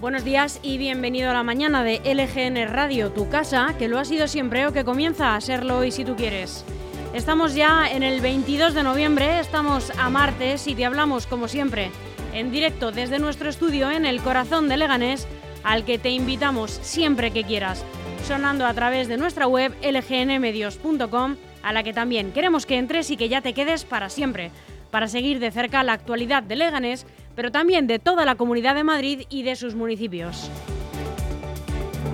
Buenos 0.00 0.24
días 0.24 0.60
y 0.62 0.78
bienvenido 0.78 1.28
a 1.28 1.34
la 1.34 1.42
mañana 1.42 1.84
de 1.84 2.00
LGN 2.02 2.72
Radio, 2.72 3.12
tu 3.12 3.28
casa, 3.28 3.74
que 3.78 3.86
lo 3.86 3.98
ha 3.98 4.06
sido 4.06 4.28
siempre 4.28 4.66
o 4.66 4.72
que 4.72 4.82
comienza 4.82 5.36
a 5.36 5.40
serlo 5.42 5.76
hoy 5.76 5.90
si 5.90 6.06
tú 6.06 6.16
quieres. 6.16 6.64
Estamos 7.12 7.54
ya 7.54 7.86
en 7.86 8.02
el 8.02 8.22
22 8.22 8.72
de 8.72 8.82
noviembre, 8.82 9.40
estamos 9.40 9.92
a 9.98 10.08
martes 10.08 10.66
y 10.68 10.74
te 10.74 10.86
hablamos 10.86 11.26
como 11.26 11.48
siempre 11.48 11.90
en 12.32 12.50
directo 12.50 12.92
desde 12.92 13.18
nuestro 13.18 13.50
estudio 13.50 13.90
en 13.90 14.06
el 14.06 14.22
corazón 14.22 14.70
de 14.70 14.78
Leganés, 14.78 15.28
al 15.64 15.84
que 15.84 15.98
te 15.98 16.08
invitamos 16.08 16.70
siempre 16.80 17.30
que 17.30 17.44
quieras, 17.44 17.84
sonando 18.26 18.64
a 18.64 18.72
través 18.72 19.06
de 19.06 19.18
nuestra 19.18 19.46
web 19.46 19.74
lgnmedios.com, 19.82 21.36
a 21.62 21.72
la 21.74 21.82
que 21.82 21.92
también 21.92 22.32
queremos 22.32 22.64
que 22.64 22.78
entres 22.78 23.10
y 23.10 23.18
que 23.18 23.28
ya 23.28 23.42
te 23.42 23.52
quedes 23.52 23.84
para 23.84 24.08
siempre, 24.08 24.50
para 24.90 25.08
seguir 25.08 25.40
de 25.40 25.50
cerca 25.50 25.82
la 25.82 25.92
actualidad 25.92 26.42
de 26.42 26.56
Leganés 26.56 27.04
pero 27.40 27.50
también 27.50 27.86
de 27.86 27.98
toda 27.98 28.26
la 28.26 28.34
Comunidad 28.34 28.74
de 28.74 28.84
Madrid 28.84 29.22
y 29.30 29.44
de 29.44 29.56
sus 29.56 29.74
municipios. 29.74 30.50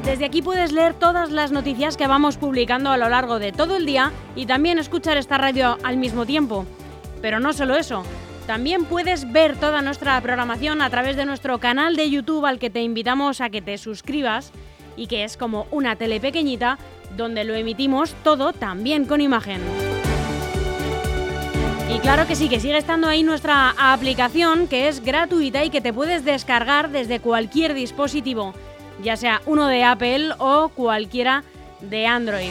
Desde 0.05 0.25
aquí 0.25 0.41
puedes 0.41 0.71
leer 0.71 0.95
todas 0.95 1.33
las 1.33 1.51
noticias 1.51 1.97
que 1.97 2.07
vamos 2.07 2.37
publicando 2.37 2.91
a 2.91 2.97
lo 2.97 3.09
largo 3.09 3.41
de 3.41 3.51
todo 3.51 3.75
el 3.75 3.87
día 3.87 4.13
y 4.37 4.47
también 4.47 4.79
escuchar 4.79 5.17
esta 5.17 5.37
radio 5.37 5.79
al 5.83 5.97
mismo 5.97 6.27
tiempo. 6.27 6.65
Pero 7.23 7.41
no 7.41 7.53
solo 7.53 7.75
eso, 7.75 8.05
también 8.47 8.85
puedes 8.85 9.33
ver 9.33 9.57
toda 9.57 9.83
nuestra 9.83 10.21
programación 10.21 10.81
a 10.81 10.91
través 10.91 11.17
de 11.17 11.27
nuestro 11.27 11.59
canal 11.59 11.97
de 11.97 12.09
YouTube 12.09 12.47
al 12.47 12.61
que 12.61 12.71
te 12.71 12.83
invitamos 12.83 13.41
a 13.41 13.51
que 13.51 13.63
te 13.63 13.79
suscribas 13.79 14.53
y 14.97 15.09
que 15.09 15.25
es 15.25 15.37
como 15.37 15.67
una 15.73 15.97
tele 15.97 16.21
pequeñita 16.21 16.79
donde 17.17 17.43
lo 17.43 17.57
emitimos 17.57 18.15
todo 18.23 18.53
también 18.53 19.07
con 19.07 19.21
imagen. 19.21 19.61
Y 21.97 21.99
claro 21.99 22.27
que 22.27 22.37
sí, 22.37 22.51
que 22.51 22.61
sigue 22.61 22.77
estando 22.77 23.09
ahí 23.09 23.23
nuestra 23.23 23.75
aplicación 23.79 24.69
que 24.69 24.87
es 24.87 25.03
gratuita 25.03 25.65
y 25.65 25.71
que 25.71 25.81
te 25.81 25.95
puedes 25.95 26.27
descargar 26.27 26.91
desde 26.91 27.21
cualquier 27.21 27.73
dispositivo, 27.73 28.53
ya 29.03 29.17
sea 29.17 29.41
uno 29.47 29.67
de 29.67 29.83
Apple 29.83 30.33
o 30.37 30.69
cualquiera 30.69 31.43
de 31.81 32.07
Android. 32.07 32.51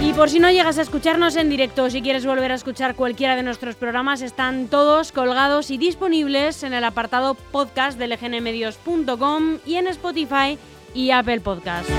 Y 0.00 0.12
por 0.12 0.30
si 0.30 0.38
no 0.38 0.48
llegas 0.48 0.78
a 0.78 0.82
escucharnos 0.82 1.34
en 1.34 1.50
directo, 1.50 1.90
si 1.90 2.02
quieres 2.02 2.24
volver 2.24 2.52
a 2.52 2.54
escuchar 2.54 2.94
cualquiera 2.94 3.34
de 3.34 3.42
nuestros 3.42 3.74
programas, 3.74 4.22
están 4.22 4.68
todos 4.68 5.10
colgados 5.10 5.72
y 5.72 5.76
disponibles 5.76 6.62
en 6.62 6.72
el 6.72 6.84
apartado 6.84 7.34
podcast 7.34 7.98
de 7.98 8.06
lgnmedios.com 8.06 9.58
y 9.66 9.74
en 9.74 9.88
Spotify 9.88 10.56
y 10.94 11.10
Apple 11.10 11.40
Podcast. 11.40 11.90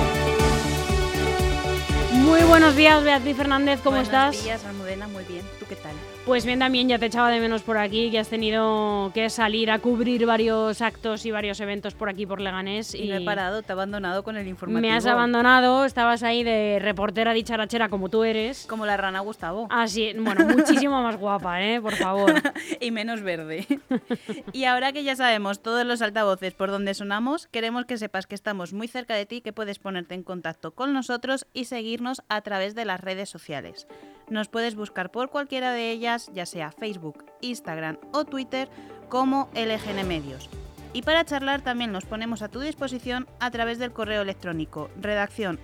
Muy 2.13 2.41
buenos 2.43 2.75
días, 2.75 3.03
Beatriz 3.03 3.35
Fernández, 3.35 3.81
¿cómo 3.83 3.97
estás? 3.97 4.27
Buenos 4.27 4.43
días, 4.45 4.63
Almudena, 4.63 5.07
muy 5.07 5.25
bien. 5.25 5.43
¿Tú 5.59 5.65
qué 5.67 5.75
tal? 5.75 5.91
Pues 6.25 6.45
bien, 6.45 6.59
también 6.59 6.87
ya 6.87 6.99
te 6.99 7.07
echaba 7.07 7.31
de 7.31 7.39
menos 7.39 7.63
por 7.63 7.79
aquí, 7.79 8.11
que 8.11 8.19
has 8.19 8.29
tenido 8.29 9.11
que 9.11 9.27
salir 9.31 9.71
a 9.71 9.79
cubrir 9.79 10.27
varios 10.27 10.79
actos 10.83 11.25
y 11.25 11.31
varios 11.31 11.59
eventos 11.59 11.95
por 11.95 12.09
aquí, 12.09 12.27
por 12.27 12.39
Leganés. 12.39 12.93
Y, 12.93 13.07
no 13.07 13.15
he 13.15 13.25
parado, 13.25 13.63
te 13.63 13.69
he 13.69 13.73
abandonado 13.73 14.23
con 14.23 14.37
el 14.37 14.47
informativo. 14.47 14.81
Me 14.81 14.93
has 14.95 15.07
abandonado, 15.07 15.83
estabas 15.83 16.21
ahí 16.21 16.43
de 16.43 16.77
reportera 16.79 17.33
dicharachera 17.33 17.89
como 17.89 18.09
tú 18.09 18.23
eres. 18.23 18.67
Como 18.67 18.85
la 18.85 18.97
rana 18.97 19.21
Gustavo. 19.21 19.67
Ah, 19.71 19.87
sí, 19.87 20.13
bueno, 20.15 20.45
muchísimo 20.45 21.01
más 21.01 21.17
guapa, 21.17 21.63
¿eh? 21.63 21.81
Por 21.81 21.95
favor. 21.95 22.33
y 22.79 22.91
menos 22.91 23.21
verde. 23.21 23.65
y 24.53 24.65
ahora 24.65 24.93
que 24.93 25.03
ya 25.03 25.15
sabemos 25.15 25.63
todos 25.63 25.85
los 25.87 26.03
altavoces 26.03 26.53
por 26.53 26.69
donde 26.69 26.93
sonamos, 26.93 27.47
queremos 27.47 27.85
que 27.85 27.97
sepas 27.97 28.27
que 28.27 28.35
estamos 28.35 28.73
muy 28.73 28.87
cerca 28.87 29.15
de 29.15 29.25
ti, 29.25 29.41
que 29.41 29.53
puedes 29.53 29.79
ponerte 29.79 30.13
en 30.13 30.21
contacto 30.21 30.71
con 30.71 30.93
nosotros 30.93 31.47
y 31.51 31.65
seguirnos 31.65 32.21
a 32.29 32.41
través 32.41 32.75
de 32.75 32.85
las 32.85 33.01
redes 33.01 33.27
sociales. 33.27 33.87
Nos 34.31 34.47
puedes 34.47 34.73
buscar 34.75 35.11
por 35.11 35.29
cualquiera 35.29 35.73
de 35.73 35.91
ellas, 35.91 36.31
ya 36.33 36.45
sea 36.45 36.71
Facebook, 36.71 37.25
Instagram 37.41 37.97
o 38.13 38.23
Twitter, 38.23 38.69
como 39.09 39.49
LGN 39.53 40.07
Medios. 40.07 40.49
Y 40.93 41.01
para 41.01 41.25
charlar 41.25 41.59
también 41.59 41.91
nos 41.91 42.05
ponemos 42.05 42.41
a 42.41 42.47
tu 42.47 42.61
disposición 42.61 43.27
a 43.41 43.51
través 43.51 43.77
del 43.77 43.91
correo 43.91 44.21
electrónico 44.21 44.89
redacción 44.95 45.59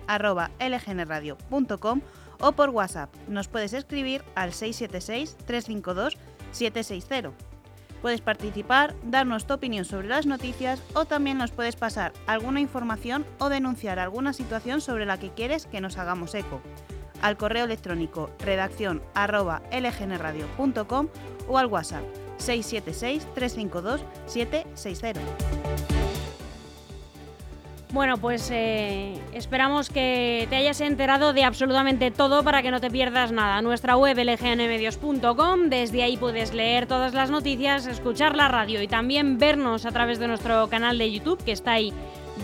o 2.40 2.52
por 2.52 2.68
WhatsApp. 2.68 3.08
Nos 3.26 3.48
puedes 3.48 3.72
escribir 3.72 4.22
al 4.34 4.50
676-352-760. 4.50 7.32
Puedes 8.02 8.20
participar, 8.20 8.94
darnos 9.02 9.46
tu 9.46 9.54
opinión 9.54 9.86
sobre 9.86 10.08
las 10.08 10.26
noticias 10.26 10.82
o 10.92 11.06
también 11.06 11.38
nos 11.38 11.52
puedes 11.52 11.76
pasar 11.76 12.12
alguna 12.26 12.60
información 12.60 13.24
o 13.38 13.48
denunciar 13.48 13.98
alguna 13.98 14.34
situación 14.34 14.82
sobre 14.82 15.06
la 15.06 15.18
que 15.18 15.30
quieres 15.30 15.64
que 15.64 15.80
nos 15.80 15.96
hagamos 15.96 16.34
eco 16.34 16.60
al 17.22 17.36
correo 17.36 17.64
electrónico 17.64 18.30
redacción 18.38 19.02
arroba 19.14 19.62
lgnradio.com 19.72 21.08
o 21.48 21.58
al 21.58 21.66
WhatsApp 21.66 22.04
676-352-760. 22.38 25.18
Bueno, 27.90 28.18
pues 28.18 28.50
eh, 28.52 29.14
esperamos 29.32 29.88
que 29.88 30.46
te 30.50 30.56
hayas 30.56 30.82
enterado 30.82 31.32
de 31.32 31.44
absolutamente 31.44 32.10
todo 32.10 32.44
para 32.44 32.62
que 32.62 32.70
no 32.70 32.82
te 32.82 32.90
pierdas 32.90 33.32
nada. 33.32 33.62
Nuestra 33.62 33.96
web 33.96 34.18
lgnmedios.com, 34.18 35.70
desde 35.70 36.02
ahí 36.02 36.18
puedes 36.18 36.52
leer 36.52 36.86
todas 36.86 37.14
las 37.14 37.30
noticias, 37.30 37.86
escuchar 37.86 38.36
la 38.36 38.48
radio 38.48 38.82
y 38.82 38.88
también 38.88 39.38
vernos 39.38 39.86
a 39.86 39.90
través 39.90 40.18
de 40.18 40.28
nuestro 40.28 40.68
canal 40.68 40.98
de 40.98 41.10
YouTube, 41.10 41.42
que 41.42 41.52
está 41.52 41.72
ahí 41.72 41.94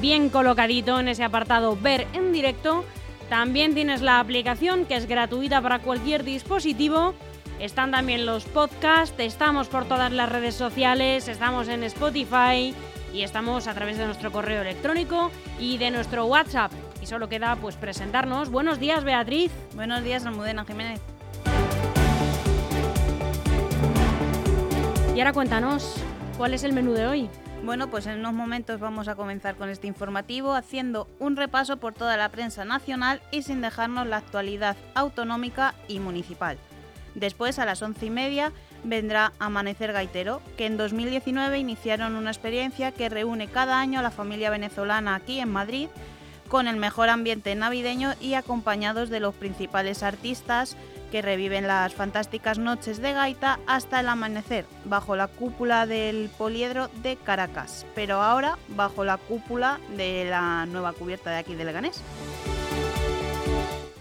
bien 0.00 0.30
colocadito 0.30 0.98
en 0.98 1.08
ese 1.08 1.24
apartado 1.24 1.76
ver 1.76 2.06
en 2.14 2.32
directo. 2.32 2.82
También 3.28 3.74
tienes 3.74 4.02
la 4.02 4.20
aplicación 4.20 4.84
que 4.84 4.96
es 4.96 5.06
gratuita 5.06 5.60
para 5.60 5.78
cualquier 5.78 6.24
dispositivo. 6.24 7.14
Están 7.58 7.90
también 7.90 8.26
los 8.26 8.44
podcasts, 8.44 9.14
estamos 9.18 9.68
por 9.68 9.86
todas 9.86 10.12
las 10.12 10.28
redes 10.28 10.54
sociales, 10.54 11.28
estamos 11.28 11.68
en 11.68 11.84
Spotify 11.84 12.74
y 13.12 13.22
estamos 13.22 13.68
a 13.68 13.74
través 13.74 13.96
de 13.96 14.06
nuestro 14.06 14.32
correo 14.32 14.62
electrónico 14.62 15.30
y 15.58 15.78
de 15.78 15.90
nuestro 15.90 16.26
WhatsApp. 16.26 16.72
Y 17.00 17.06
solo 17.06 17.28
queda 17.28 17.56
pues 17.56 17.76
presentarnos. 17.76 18.50
Buenos 18.50 18.80
días, 18.80 19.04
Beatriz. 19.04 19.52
Buenos 19.74 20.02
días, 20.02 20.26
Almudena 20.26 20.64
Jiménez. 20.64 21.00
Y 25.14 25.20
ahora 25.20 25.32
cuéntanos, 25.32 25.94
¿cuál 26.36 26.54
es 26.54 26.64
el 26.64 26.72
menú 26.72 26.92
de 26.92 27.06
hoy? 27.06 27.30
Bueno, 27.64 27.88
pues 27.88 28.06
en 28.06 28.18
unos 28.18 28.34
momentos 28.34 28.78
vamos 28.78 29.08
a 29.08 29.14
comenzar 29.14 29.56
con 29.56 29.70
este 29.70 29.86
informativo 29.86 30.52
haciendo 30.52 31.08
un 31.18 31.34
repaso 31.34 31.78
por 31.78 31.94
toda 31.94 32.18
la 32.18 32.28
prensa 32.28 32.66
nacional 32.66 33.22
y 33.30 33.42
sin 33.42 33.62
dejarnos 33.62 34.06
la 34.06 34.18
actualidad 34.18 34.76
autonómica 34.94 35.74
y 35.88 35.98
municipal. 35.98 36.58
Después, 37.14 37.58
a 37.58 37.64
las 37.64 37.80
once 37.80 38.04
y 38.04 38.10
media, 38.10 38.52
vendrá 38.82 39.32
Amanecer 39.38 39.94
Gaitero, 39.94 40.42
que 40.58 40.66
en 40.66 40.76
2019 40.76 41.58
iniciaron 41.58 42.16
una 42.16 42.30
experiencia 42.30 42.92
que 42.92 43.08
reúne 43.08 43.48
cada 43.48 43.80
año 43.80 43.98
a 43.98 44.02
la 44.02 44.10
familia 44.10 44.50
venezolana 44.50 45.14
aquí 45.14 45.40
en 45.40 45.50
Madrid 45.50 45.88
con 46.48 46.68
el 46.68 46.76
mejor 46.76 47.08
ambiente 47.08 47.54
navideño 47.54 48.12
y 48.20 48.34
acompañados 48.34 49.08
de 49.08 49.20
los 49.20 49.34
principales 49.34 50.02
artistas 50.02 50.76
que 51.14 51.22
reviven 51.22 51.68
las 51.68 51.94
fantásticas 51.94 52.58
noches 52.58 53.00
de 53.00 53.12
gaita 53.12 53.60
hasta 53.68 54.00
el 54.00 54.08
amanecer, 54.08 54.66
bajo 54.84 55.14
la 55.14 55.28
cúpula 55.28 55.86
del 55.86 56.28
poliedro 56.28 56.88
de 57.04 57.14
Caracas, 57.14 57.86
pero 57.94 58.20
ahora 58.20 58.58
bajo 58.70 59.04
la 59.04 59.16
cúpula 59.16 59.78
de 59.96 60.26
la 60.28 60.66
nueva 60.66 60.92
cubierta 60.92 61.30
de 61.30 61.36
aquí 61.36 61.54
de 61.54 61.66
Leganés. 61.66 62.02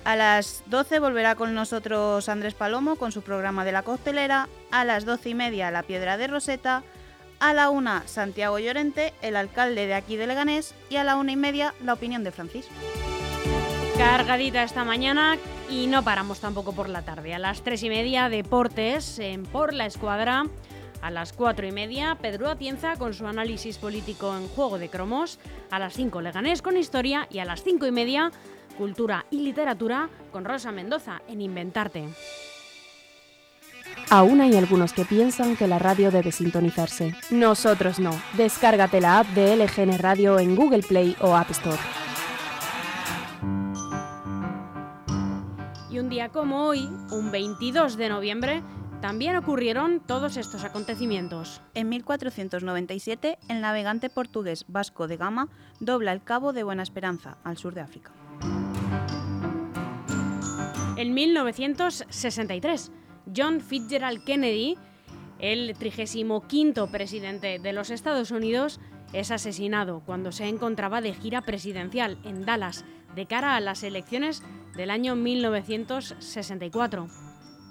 A 0.05 0.15
las 0.15 0.63
12 0.65 0.97
volverá 0.97 1.35
con 1.35 1.53
nosotros 1.53 2.27
Andrés 2.29 2.55
Palomo 2.55 2.95
con 2.95 3.11
su 3.11 3.21
programa 3.21 3.63
de 3.63 3.73
la 3.73 3.83
costelera, 3.83 4.49
a 4.71 4.83
las 4.83 5.05
12 5.05 5.29
y 5.29 5.35
media 5.35 5.69
La 5.69 5.83
Piedra 5.83 6.17
de 6.17 6.25
Roseta, 6.25 6.81
a 7.39 7.53
la 7.53 7.69
1 7.69 8.07
Santiago 8.07 8.57
Llorente, 8.57 9.13
el 9.21 9.35
alcalde 9.35 9.85
de 9.85 9.93
aquí 9.93 10.15
de 10.15 10.25
Leganés, 10.25 10.73
y 10.89 10.95
a 10.95 11.03
la 11.03 11.15
una 11.17 11.33
y 11.33 11.35
media 11.35 11.75
La 11.83 11.93
Opinión 11.93 12.23
de 12.23 12.31
Francis. 12.31 12.65
Cargadita 13.99 14.63
esta 14.63 14.83
mañana 14.83 15.37
y 15.73 15.87
no 15.87 16.03
paramos 16.03 16.39
tampoco 16.39 16.73
por 16.73 16.87
la 16.87 17.01
tarde. 17.01 17.33
A 17.33 17.39
las 17.39 17.63
tres 17.63 17.81
y 17.83 17.89
media, 17.89 18.29
deportes 18.29 19.17
en 19.17 19.43
Por 19.43 19.73
la 19.73 19.87
Escuadra. 19.87 20.45
A 21.01 21.09
las 21.09 21.33
cuatro 21.33 21.65
y 21.65 21.71
media, 21.71 22.17
Pedro 22.21 22.49
Atienza 22.49 22.95
con 22.95 23.13
su 23.13 23.25
análisis 23.25 23.77
político 23.77 24.37
en 24.37 24.47
Juego 24.47 24.77
de 24.77 24.89
Cromos. 24.89 25.39
A 25.71 25.79
las 25.79 25.93
cinco, 25.93 26.21
Leganés 26.21 26.61
con 26.61 26.77
historia. 26.77 27.27
Y 27.31 27.39
a 27.39 27.45
las 27.45 27.63
cinco 27.63 27.87
y 27.87 27.91
media, 27.91 28.31
Cultura 28.77 29.25
y 29.31 29.41
Literatura 29.41 30.09
con 30.31 30.45
Rosa 30.45 30.71
Mendoza 30.71 31.21
en 31.27 31.41
Inventarte. 31.41 32.05
Aún 34.09 34.41
hay 34.41 34.55
algunos 34.55 34.93
que 34.93 35.05
piensan 35.05 35.55
que 35.55 35.67
la 35.67 35.79
radio 35.79 36.11
debe 36.11 36.31
sintonizarse. 36.31 37.15
Nosotros 37.31 37.99
no. 37.99 38.11
Descárgate 38.37 39.01
la 39.01 39.19
app 39.19 39.27
de 39.29 39.55
LGN 39.55 39.97
Radio 39.97 40.39
en 40.39 40.55
Google 40.55 40.83
Play 40.83 41.15
o 41.19 41.35
App 41.35 41.49
Store. 41.51 41.79
Día 46.23 46.29
como 46.29 46.67
hoy, 46.67 46.87
un 47.11 47.31
22 47.31 47.97
de 47.97 48.07
noviembre, 48.07 48.63
también 49.01 49.35
ocurrieron 49.35 49.99
todos 49.99 50.37
estos 50.37 50.63
acontecimientos. 50.63 51.61
En 51.73 51.89
1497, 51.89 53.39
el 53.49 53.59
navegante 53.59 54.09
portugués 54.09 54.63
Vasco 54.69 55.09
de 55.09 55.17
Gama 55.17 55.49
dobla 55.81 56.13
el 56.13 56.23
Cabo 56.23 56.53
de 56.53 56.63
Buena 56.63 56.81
Esperanza, 56.81 57.39
al 57.43 57.57
sur 57.57 57.73
de 57.73 57.81
África. 57.81 58.13
En 60.95 61.13
1963, 61.13 62.91
John 63.35 63.59
Fitzgerald 63.59 64.23
Kennedy, 64.23 64.77
el 65.39 65.75
35 65.77 66.87
presidente 66.87 67.59
de 67.59 67.73
los 67.73 67.89
Estados 67.89 68.31
Unidos, 68.31 68.79
es 69.11 69.29
asesinado 69.29 70.01
cuando 70.05 70.31
se 70.31 70.47
encontraba 70.47 71.01
de 71.01 71.13
gira 71.13 71.41
presidencial 71.41 72.17
en 72.23 72.45
Dallas 72.45 72.85
de 73.15 73.25
cara 73.25 73.55
a 73.55 73.59
las 73.59 73.83
elecciones 73.83 74.43
del 74.75 74.89
año 74.89 75.15
1964. 75.15 77.07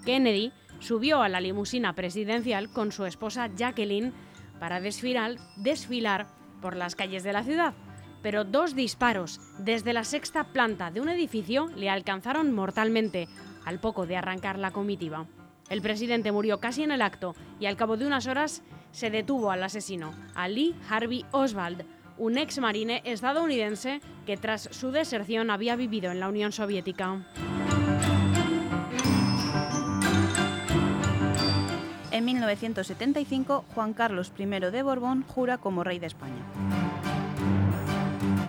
Kennedy 0.05 0.53
subió 0.79 1.23
a 1.23 1.29
la 1.29 1.41
limusina 1.41 1.95
presidencial 1.95 2.71
con 2.71 2.93
su 2.93 3.05
esposa 3.05 3.49
Jacqueline 3.55 4.13
para 4.59 4.81
desfilar, 4.81 6.27
por 6.61 6.77
las 6.77 6.95
calles 6.95 7.25
de 7.25 7.33
la 7.33 7.43
ciudad, 7.43 7.75
pero 8.23 8.45
dos 8.45 8.77
disparos 8.77 9.41
desde 9.59 9.93
la 9.93 10.05
sexta 10.05 10.45
planta 10.45 10.93
de 10.93 11.01
un 11.01 11.09
edificio 11.09 11.69
le 11.75 11.91
alcanzaron 11.91 12.53
mortalmente 12.53 13.29
al 13.65 13.81
poco 13.81 14.07
de 14.07 14.17
arrancar 14.17 14.59
la 14.59 14.71
comitiva. 14.71 15.27
El 15.69 15.83
presidente 15.83 16.31
murió 16.31 16.61
casi 16.61 16.85
en 16.85 16.93
el 16.93 17.03
acto 17.03 17.35
y 17.59 17.67
al 17.67 17.77
cabo 17.77 17.97
de 17.97 18.07
unas 18.07 18.27
horas 18.27 18.63
se 18.93 19.11
detuvo 19.11 19.51
al 19.51 19.63
asesino, 19.63 20.13
a 20.35 20.47
Lee 20.47 20.77
Harvey 20.89 21.25
Oswald, 21.33 21.85
un 22.23 22.39
ex 22.39 22.61
marine 22.61 23.03
estadounidense 23.05 24.01
que 24.27 24.37
tras 24.37 24.69
su 24.71 24.93
deserción 24.93 25.51
había 25.51 25.75
vivido 25.75 26.13
en 26.13 26.21
la 26.21 26.29
Unión 26.29 26.53
Soviética. 26.53 27.21
En 32.13 32.25
1975, 32.25 33.65
Juan 33.75 33.93
Carlos 33.93 34.33
I 34.39 34.45
de 34.47 34.83
Borbón 34.85 35.25
jura 35.27 35.59
como 35.59 35.83
rey 35.83 35.99
de 35.99 36.07
España. 36.07 36.45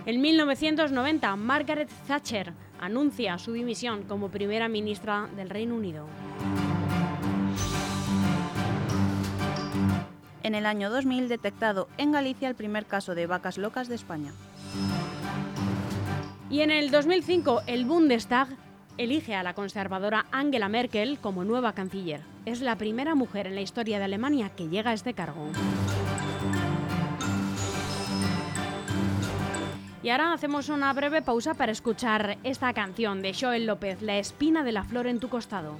En 0.06 0.20
1990, 0.20 1.34
Margaret 1.34 1.90
Thatcher 2.06 2.52
anuncia 2.78 3.38
su 3.38 3.54
dimisión 3.54 4.04
como 4.04 4.28
primera 4.28 4.68
ministra 4.68 5.28
del 5.34 5.50
Reino 5.50 5.74
Unido. 5.74 6.06
En 10.44 10.54
el 10.54 10.66
año 10.66 10.90
2000, 10.90 11.30
detectado 11.30 11.88
en 11.96 12.12
Galicia 12.12 12.48
el 12.48 12.54
primer 12.54 12.84
caso 12.84 13.14
de 13.14 13.26
vacas 13.26 13.56
locas 13.56 13.88
de 13.88 13.94
España. 13.94 14.30
Y 16.50 16.60
en 16.60 16.70
el 16.70 16.90
2005, 16.90 17.62
el 17.66 17.86
Bundestag 17.86 18.48
elige 18.98 19.34
a 19.34 19.42
la 19.42 19.54
conservadora 19.54 20.26
Angela 20.32 20.68
Merkel 20.68 21.18
como 21.18 21.44
nueva 21.44 21.72
canciller. 21.72 22.20
Es 22.44 22.60
la 22.60 22.76
primera 22.76 23.14
mujer 23.14 23.46
en 23.46 23.54
la 23.54 23.62
historia 23.62 23.98
de 23.98 24.04
Alemania 24.04 24.50
que 24.50 24.68
llega 24.68 24.90
a 24.90 24.94
este 24.94 25.14
cargo. 25.14 25.48
Y 30.02 30.10
ahora 30.10 30.34
hacemos 30.34 30.68
una 30.68 30.92
breve 30.92 31.22
pausa 31.22 31.54
para 31.54 31.72
escuchar 31.72 32.36
esta 32.44 32.74
canción 32.74 33.22
de 33.22 33.32
Joel 33.32 33.64
López, 33.64 34.02
La 34.02 34.18
espina 34.18 34.62
de 34.62 34.72
la 34.72 34.84
flor 34.84 35.06
en 35.06 35.20
tu 35.20 35.30
costado. 35.30 35.78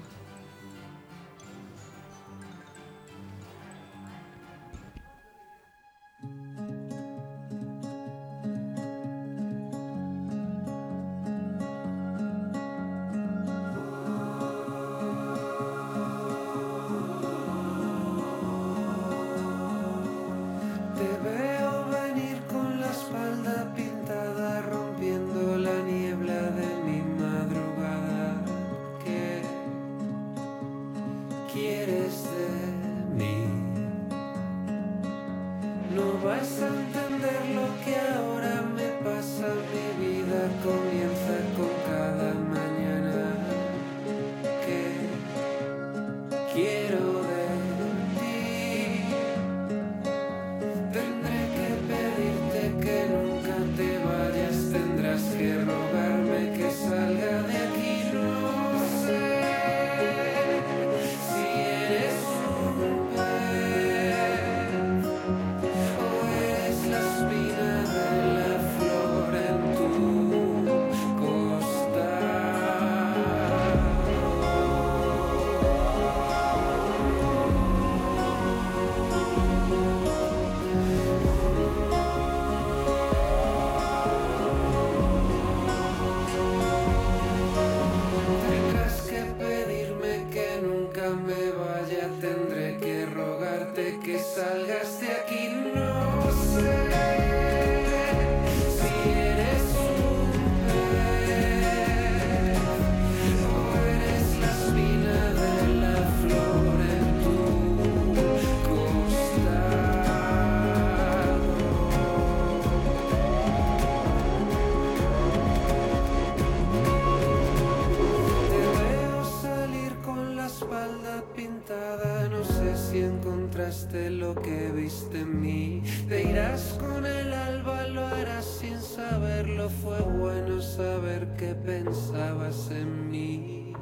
lo 123.64 124.34
que 124.34 124.70
viste 124.72 125.20
en 125.20 125.40
mí. 125.40 125.82
Te 126.06 126.22
irás 126.22 126.76
con 126.78 127.06
el 127.06 127.32
alba, 127.32 127.86
lo 127.86 128.06
harás 128.06 128.44
sin 128.44 128.78
saberlo. 128.78 129.70
Fue 129.70 130.00
bueno 130.00 130.60
saber 130.60 131.34
que 131.36 131.54
pensabas 131.54 132.70
en 132.70 133.10
mí. 133.10 133.72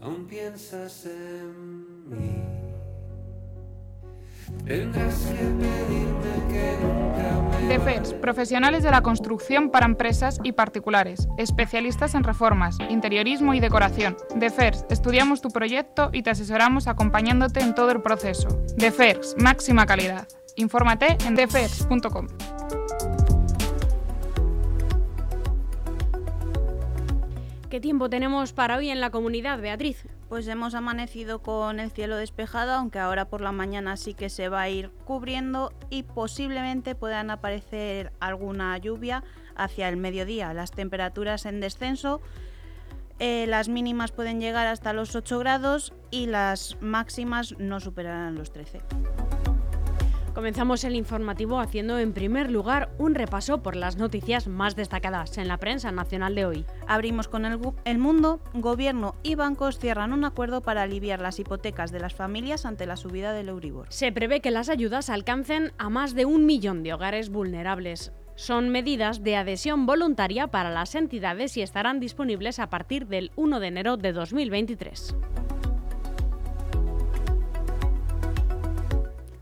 Aún 0.00 0.26
piensas 0.26 1.04
en 1.04 2.08
mí. 2.08 2.75
DEFERS, 7.68 8.14
profesionales 8.14 8.82
de 8.82 8.90
la 8.90 9.02
construcción 9.02 9.70
para 9.70 9.86
empresas 9.86 10.38
y 10.42 10.52
particulares, 10.52 11.28
especialistas 11.36 12.14
en 12.14 12.24
reformas, 12.24 12.78
interiorismo 12.88 13.54
y 13.54 13.60
decoración. 13.60 14.16
DEFERS, 14.34 14.86
estudiamos 14.90 15.40
tu 15.40 15.48
proyecto 15.48 16.10
y 16.12 16.22
te 16.22 16.30
asesoramos 16.30 16.86
acompañándote 16.86 17.60
en 17.60 17.74
todo 17.74 17.90
el 17.90 18.02
proceso. 18.02 18.48
DEFERS, 18.76 19.36
máxima 19.38 19.86
calidad. 19.86 20.28
Infórmate 20.56 21.18
en 21.26 21.34
defers.com. 21.34 22.28
¿Qué 27.68 27.80
tiempo 27.80 28.08
tenemos 28.08 28.52
para 28.52 28.78
hoy 28.78 28.90
en 28.90 29.00
la 29.00 29.10
comunidad, 29.10 29.60
Beatriz? 29.60 30.06
Pues 30.28 30.48
hemos 30.48 30.74
amanecido 30.74 31.40
con 31.40 31.78
el 31.78 31.90
cielo 31.90 32.16
despejado, 32.16 32.72
aunque 32.72 32.98
ahora 32.98 33.28
por 33.28 33.40
la 33.40 33.52
mañana 33.52 33.96
sí 33.96 34.12
que 34.12 34.28
se 34.28 34.48
va 34.48 34.62
a 34.62 34.68
ir 34.68 34.90
cubriendo 35.04 35.72
y 35.88 36.02
posiblemente 36.02 36.96
puedan 36.96 37.30
aparecer 37.30 38.12
alguna 38.18 38.76
lluvia 38.78 39.22
hacia 39.54 39.88
el 39.88 39.96
mediodía. 39.96 40.52
Las 40.52 40.72
temperaturas 40.72 41.46
en 41.46 41.60
descenso, 41.60 42.20
eh, 43.20 43.46
las 43.46 43.68
mínimas 43.68 44.10
pueden 44.10 44.40
llegar 44.40 44.66
hasta 44.66 44.92
los 44.92 45.14
8 45.14 45.38
grados 45.38 45.92
y 46.10 46.26
las 46.26 46.76
máximas 46.80 47.54
no 47.58 47.78
superarán 47.78 48.34
los 48.34 48.52
13. 48.52 48.82
Comenzamos 50.36 50.84
el 50.84 50.96
informativo 50.96 51.60
haciendo 51.60 51.98
en 51.98 52.12
primer 52.12 52.50
lugar 52.50 52.90
un 52.98 53.14
repaso 53.14 53.62
por 53.62 53.74
las 53.74 53.96
noticias 53.96 54.48
más 54.48 54.76
destacadas 54.76 55.38
en 55.38 55.48
la 55.48 55.56
prensa 55.56 55.92
nacional 55.92 56.34
de 56.34 56.44
hoy. 56.44 56.66
Abrimos 56.86 57.26
con 57.26 57.46
el, 57.46 57.58
el, 57.86 57.96
mundo. 57.96 58.42
Gobierno 58.52 59.14
y 59.22 59.34
bancos 59.34 59.78
cierran 59.78 60.12
un 60.12 60.26
acuerdo 60.26 60.60
para 60.60 60.82
aliviar 60.82 61.22
las 61.22 61.40
hipotecas 61.40 61.90
de 61.90 62.00
las 62.00 62.14
familias 62.14 62.66
ante 62.66 62.84
la 62.84 62.98
subida 62.98 63.32
del 63.32 63.48
Euribor. 63.48 63.86
Se 63.88 64.12
prevé 64.12 64.40
que 64.40 64.50
las 64.50 64.68
ayudas 64.68 65.08
alcancen 65.08 65.72
a 65.78 65.88
más 65.88 66.14
de 66.14 66.26
un 66.26 66.44
millón 66.44 66.82
de 66.82 66.92
hogares 66.92 67.30
vulnerables. 67.30 68.12
Son 68.34 68.68
medidas 68.68 69.24
de 69.24 69.36
adhesión 69.36 69.86
voluntaria 69.86 70.48
para 70.48 70.68
las 70.68 70.94
entidades 70.96 71.56
y 71.56 71.62
estarán 71.62 71.98
disponibles 71.98 72.58
a 72.58 72.68
partir 72.68 73.06
del 73.06 73.32
1 73.36 73.58
de 73.58 73.68
enero 73.68 73.96
de 73.96 74.12
2023. 74.12 75.16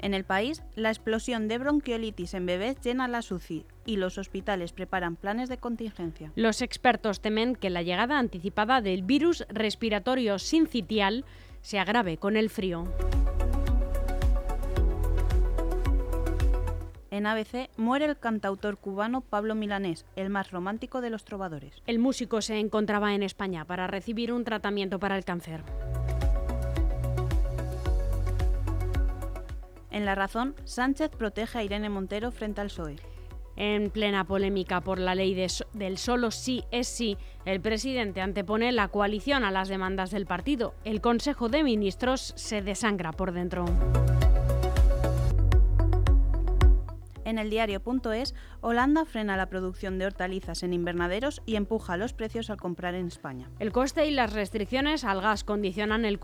En 0.04 0.12
el 0.12 0.24
país, 0.24 0.62
la 0.76 0.90
explosión 0.90 1.48
de 1.48 1.56
bronquiolitis 1.56 2.34
en 2.34 2.44
bebés 2.44 2.78
llena 2.82 3.08
la 3.08 3.22
SUCI 3.22 3.64
y 3.86 3.96
los 3.96 4.18
hospitales 4.18 4.74
preparan 4.74 5.16
planes 5.16 5.48
de 5.48 5.56
contingencia. 5.56 6.30
Los 6.36 6.60
expertos 6.60 7.22
temen 7.22 7.56
que 7.56 7.70
la 7.70 7.80
llegada 7.80 8.18
anticipada 8.18 8.82
del 8.82 9.02
virus 9.02 9.46
respiratorio 9.48 10.38
sincitial 10.38 11.24
se 11.62 11.78
agrave 11.78 12.18
con 12.18 12.36
el 12.36 12.50
frío. 12.50 12.84
En 17.10 17.24
ABC 17.24 17.70
muere 17.78 18.04
el 18.04 18.18
cantautor 18.18 18.76
cubano 18.76 19.22
Pablo 19.22 19.54
Milanés, 19.54 20.04
el 20.16 20.28
más 20.28 20.50
romántico 20.50 21.00
de 21.00 21.08
los 21.08 21.24
trovadores. 21.24 21.80
El 21.86 21.98
músico 21.98 22.42
se 22.42 22.58
encontraba 22.58 23.14
en 23.14 23.22
España 23.22 23.64
para 23.64 23.86
recibir 23.86 24.34
un 24.34 24.44
tratamiento 24.44 24.98
para 24.98 25.16
el 25.16 25.24
cáncer. 25.24 25.62
En 29.94 30.04
La 30.04 30.16
Razón, 30.16 30.56
Sánchez 30.64 31.12
protege 31.16 31.56
a 31.56 31.62
Irene 31.62 31.88
Montero 31.88 32.32
frente 32.32 32.60
al 32.60 32.66
PSOE. 32.66 32.96
En 33.54 33.90
plena 33.90 34.24
polémica 34.24 34.80
por 34.80 34.98
la 34.98 35.14
ley 35.14 35.36
del 35.72 35.98
solo 35.98 36.32
sí 36.32 36.64
es 36.72 36.88
sí, 36.88 37.16
el 37.44 37.60
presidente 37.60 38.20
antepone 38.20 38.72
la 38.72 38.88
coalición 38.88 39.44
a 39.44 39.52
las 39.52 39.68
demandas 39.68 40.10
del 40.10 40.26
partido. 40.26 40.74
El 40.82 41.00
Consejo 41.00 41.48
de 41.48 41.62
Ministros 41.62 42.32
se 42.34 42.60
desangra 42.60 43.12
por 43.12 43.30
dentro. 43.30 43.66
En 47.24 47.38
el 47.38 47.48
diario.es, 47.48 48.34
Holanda 48.62 49.04
frena 49.04 49.36
la 49.36 49.48
producción 49.48 50.00
de 50.00 50.06
hortalizas 50.06 50.64
en 50.64 50.72
invernaderos 50.72 51.40
y 51.46 51.54
empuja 51.54 51.96
los 51.96 52.14
precios 52.14 52.50
al 52.50 52.56
comprar 52.56 52.96
en 52.96 53.06
España. 53.06 53.48
El 53.60 53.70
coste 53.70 54.06
y 54.06 54.10
las 54.10 54.32
restricciones 54.32 55.04
al 55.04 55.20
gas 55.20 55.44
condicionan 55.44 56.04
el, 56.04 56.18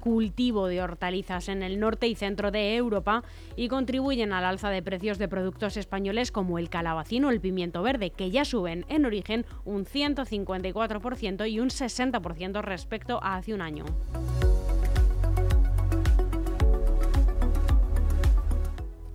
cultivo 0.00 0.66
de 0.66 0.82
hortalizas 0.82 1.48
en 1.48 1.62
el 1.62 1.78
norte 1.78 2.08
y 2.08 2.14
centro 2.14 2.50
de 2.50 2.76
Europa 2.76 3.22
y 3.56 3.68
contribuyen 3.68 4.32
al 4.32 4.44
alza 4.44 4.70
de 4.70 4.82
precios 4.82 5.18
de 5.18 5.28
productos 5.28 5.76
españoles 5.76 6.32
como 6.32 6.58
el 6.58 6.70
calabacín 6.70 7.24
o 7.24 7.30
el 7.30 7.40
pimiento 7.40 7.82
verde, 7.82 8.10
que 8.10 8.30
ya 8.30 8.44
suben 8.44 8.84
en 8.88 9.04
origen 9.04 9.44
un 9.64 9.84
154% 9.84 11.50
y 11.50 11.60
un 11.60 11.68
60% 11.68 12.62
respecto 12.62 13.22
a 13.22 13.36
hace 13.36 13.54
un 13.54 13.60
año. 13.60 13.84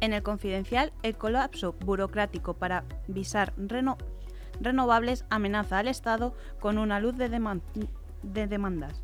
En 0.01 0.13
el 0.13 0.21
confidencial, 0.21 0.93
el 1.01 1.15
colapso 1.15 1.73
burocrático 1.83 2.53
para 2.53 2.83
visar 3.07 3.53
renovables 4.59 5.25
amenaza 5.31 5.79
al 5.79 5.87
Estado 5.87 6.35
con 6.59 6.77
una 6.77 6.99
luz 6.99 7.17
de, 7.17 7.27
de 8.21 8.47
demandas. 8.47 9.01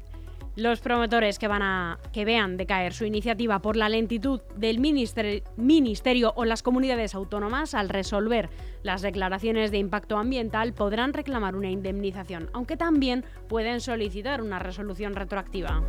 Los 0.56 0.82
promotores 0.82 1.40
que, 1.40 1.48
van 1.48 1.62
a, 1.62 1.98
que 2.12 2.26
vean 2.26 2.58
decaer 2.58 2.94
su 2.94 3.06
iniciativa 3.06 3.62
por 3.62 3.78
la 3.78 3.88
lentitud 3.88 4.42
del 4.58 4.80
ministerio 4.80 6.34
o 6.36 6.44
las 6.44 6.62
comunidades 6.62 7.16
autónomas 7.16 7.74
al 7.74 7.88
resolver 7.88 8.50
las 8.84 9.02
declaraciones 9.02 9.72
de 9.72 9.78
impacto 9.78 10.18
ambiental 10.18 10.74
podrán 10.74 11.14
reclamar 11.14 11.56
una 11.56 11.70
indemnización, 11.70 12.50
aunque 12.54 12.76
también 12.76 13.24
pueden 13.48 13.80
solicitar 13.80 14.42
una 14.42 14.60
resolución 14.60 15.16
retroactiva. 15.16 15.84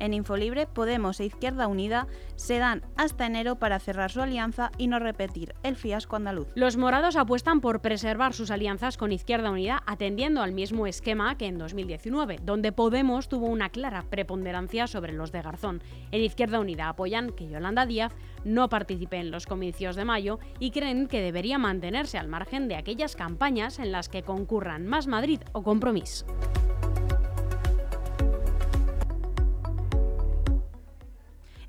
En 0.00 0.14
Infolibre, 0.14 0.66
Podemos 0.66 1.20
e 1.20 1.26
Izquierda 1.26 1.68
Unida 1.68 2.08
se 2.34 2.58
dan 2.58 2.82
hasta 2.96 3.26
enero 3.26 3.56
para 3.56 3.78
cerrar 3.78 4.10
su 4.10 4.22
alianza 4.22 4.72
y 4.78 4.88
no 4.88 4.98
repetir 4.98 5.54
el 5.62 5.76
fiasco 5.76 6.16
andaluz. 6.16 6.48
Los 6.54 6.76
morados 6.76 7.16
apuestan 7.16 7.60
por 7.60 7.80
preservar 7.80 8.32
sus 8.32 8.50
alianzas 8.50 8.96
con 8.96 9.12
Izquierda 9.12 9.50
Unida 9.50 9.82
atendiendo 9.86 10.42
al 10.42 10.52
mismo 10.52 10.86
esquema 10.86 11.36
que 11.36 11.46
en 11.46 11.58
2019, 11.58 12.40
donde 12.42 12.72
Podemos 12.72 13.28
tuvo 13.28 13.46
una 13.46 13.68
clara 13.68 14.04
preponderancia 14.08 14.86
sobre 14.86 15.12
los 15.12 15.32
de 15.32 15.42
Garzón. 15.42 15.82
En 16.10 16.22
Izquierda 16.22 16.60
Unida 16.60 16.88
apoyan 16.88 17.30
que 17.30 17.48
Yolanda 17.48 17.84
Díaz 17.84 18.14
no 18.44 18.70
participe 18.70 19.18
en 19.18 19.30
los 19.30 19.46
comicios 19.46 19.96
de 19.96 20.06
mayo 20.06 20.38
y 20.58 20.70
creen 20.70 21.08
que 21.08 21.20
debería 21.20 21.58
mantenerse 21.58 22.16
al 22.16 22.28
margen 22.28 22.68
de 22.68 22.76
aquellas 22.76 23.16
campañas 23.16 23.78
en 23.78 23.92
las 23.92 24.08
que 24.08 24.22
concurran 24.22 24.86
Más 24.86 25.06
Madrid 25.06 25.40
o 25.52 25.62
Compromís. 25.62 26.24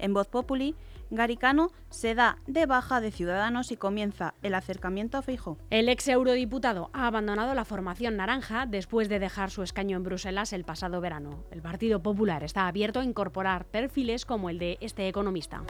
En 0.01 0.15
Voz 0.15 0.27
Populi, 0.27 0.75
Garicano 1.12 1.72
se 1.89 2.15
da 2.15 2.38
de 2.48 2.65
baja 2.65 3.01
de 3.01 3.12
Ciudadanos 3.12 3.72
y 3.72 3.77
comienza 3.77 4.34
el 4.41 4.55
acercamiento 4.55 5.17
a 5.17 5.22
Feijó. 5.22 5.58
El 5.70 5.89
ex 5.89 6.08
eurodiputado 6.08 6.89
ha 6.93 7.05
abandonado 7.05 7.53
la 7.53 7.65
formación 7.65 8.17
naranja 8.17 8.65
después 8.65 9.10
de 9.10 9.20
dejar 9.20 9.51
su 9.51 9.62
escaño 9.62 9.98
en 9.98 10.03
Bruselas 10.03 10.53
el 10.53 10.63
pasado 10.63 11.01
verano. 11.01 11.43
El 11.51 11.62
Partido 11.62 12.01
Popular 12.01 12.43
está 12.43 12.67
abierto 12.67 13.00
a 13.00 13.05
incorporar 13.05 13.65
perfiles 13.65 14.25
como 14.25 14.50
el 14.50 14.58
de 14.58 14.79
este 14.81 15.08
economista. 15.08 15.63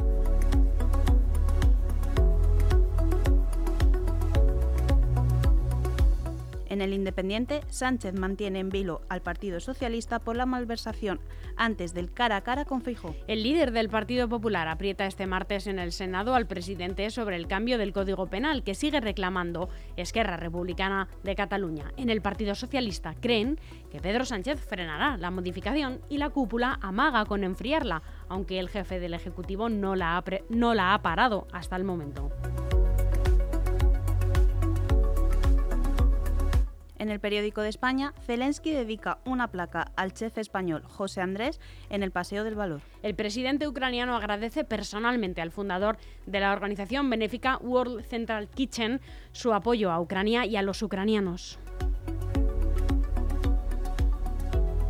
En 6.72 6.80
el 6.80 6.94
Independiente, 6.94 7.60
Sánchez 7.68 8.14
mantiene 8.14 8.60
en 8.60 8.70
vilo 8.70 9.02
al 9.10 9.22
Partido 9.22 9.60
Socialista 9.60 10.20
por 10.20 10.38
la 10.38 10.46
malversación 10.46 11.20
antes 11.58 11.94
del 11.94 12.14
cara 12.14 12.38
a 12.38 12.42
cara 12.44 12.64
con 12.64 12.82
Feijóo. 12.82 13.14
El 13.28 13.44
líder 13.44 13.74
del 13.74 13.90
Partido 13.90 14.30
Popular 14.30 14.70
aprieta 14.70 15.06
este 15.06 15.28
martes 15.28 15.68
en 15.68 15.80
el 15.80 15.92
Senado 15.92 16.34
al 16.34 16.48
presidente 16.48 17.10
sobre 17.10 17.36
el 17.36 17.48
cambio 17.48 17.78
del 17.78 17.92
Código 17.92 18.28
Penal 18.28 18.64
que 18.64 18.74
sigue 18.74 19.02
reclamando 19.02 19.68
Esquerra 19.98 20.38
Republicana 20.38 21.10
de 21.24 21.36
Cataluña. 21.36 21.92
En 21.98 22.10
el 22.10 22.22
Partido 22.22 22.56
Socialista 22.56 23.16
creen 23.20 23.60
que 23.92 24.00
Pedro 24.00 24.24
Sánchez 24.24 24.66
frenará 24.66 25.18
la 25.18 25.30
modificación 25.30 26.00
y 26.08 26.20
la 26.20 26.30
cúpula 26.30 26.80
amaga 26.82 27.26
con 27.26 27.44
enfriarla, 27.44 28.02
aunque 28.30 28.60
el 28.60 28.70
jefe 28.70 29.02
del 29.02 29.14
Ejecutivo 29.14 29.68
no 29.68 29.98
la 29.98 30.16
ha 30.16 31.02
parado 31.02 31.48
hasta 31.52 31.76
el 31.76 31.84
momento. 31.84 32.32
En 37.02 37.10
el 37.10 37.20
periódico 37.20 37.62
de 37.62 37.70
España, 37.70 38.14
Zelensky 38.28 38.74
dedica 38.74 39.18
una 39.26 39.48
placa 39.48 39.92
al 39.96 40.14
chef 40.14 40.38
español 40.38 40.84
José 40.86 41.22
Andrés 41.22 41.60
en 41.90 42.04
el 42.04 42.12
Paseo 42.12 42.44
del 42.44 42.54
Valor. 42.54 42.82
El 43.02 43.16
presidente 43.16 43.68
ucraniano 43.68 44.16
agradece 44.16 44.64
personalmente 44.66 45.42
al 45.42 45.50
fundador 45.50 45.98
de 46.28 46.40
la 46.40 46.54
organización 46.54 47.10
benéfica 47.10 47.58
World 47.58 48.04
Central 48.04 48.50
Kitchen 48.50 49.02
su 49.32 49.52
apoyo 49.52 49.90
a 49.90 50.00
Ucrania 50.00 50.46
y 50.46 50.58
a 50.58 50.62
los 50.62 50.84
ucranianos. 50.84 51.58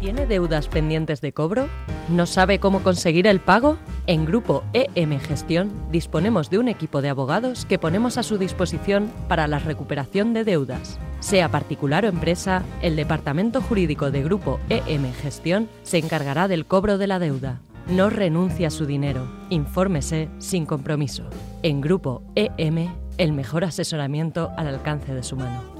¿Tiene 0.02 0.26
deudas 0.26 0.68
pendientes 0.68 1.22
de 1.22 1.32
cobro? 1.32 1.70
¿No 2.10 2.26
sabe 2.26 2.60
cómo 2.60 2.84
conseguir 2.84 3.26
el 3.26 3.40
pago? 3.40 3.78
En 4.06 4.26
Grupo 4.26 4.66
EM 4.74 5.18
Gestión 5.22 5.72
disponemos 5.94 6.50
de 6.50 6.58
un 6.58 6.68
equipo 6.68 7.02
de 7.02 7.08
abogados 7.08 7.66
que 7.66 7.80
ponemos 7.80 8.18
a 8.18 8.24
su 8.24 8.38
disposición 8.38 9.10
para 9.30 9.48
la 9.48 9.60
recuperación 9.60 10.34
de 10.34 10.44
deudas. 10.44 11.00
Sea 11.22 11.50
particular 11.50 12.04
o 12.04 12.10
empresa, 12.10 12.64
el 12.82 12.96
Departamento 12.96 13.62
Jurídico 13.62 14.10
de 14.10 14.24
Grupo 14.24 14.60
EM 14.70 15.14
Gestión 15.14 15.70
se 15.84 16.00
encargará 16.00 16.48
del 16.48 16.66
cobro 16.66 16.98
de 16.98 17.06
la 17.06 17.20
deuda. 17.20 17.62
No 17.88 18.10
renuncie 18.10 18.66
a 18.66 18.72
su 18.72 18.88
dinero. 18.88 19.32
Infórmese 19.50 20.30
sin 20.40 20.66
compromiso. 20.66 21.30
En 21.62 21.80
Grupo 21.80 22.24
EM, 22.34 22.90
el 23.20 23.34
mejor 23.34 23.64
asesoramiento 23.64 24.50
al 24.58 24.68
alcance 24.68 25.14
de 25.14 25.22
su 25.22 25.36
mano. 25.36 25.71